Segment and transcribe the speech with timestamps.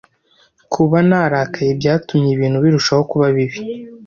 [0.73, 3.57] Kuba narakaye byatumye ibintu birushaho kuba bibi.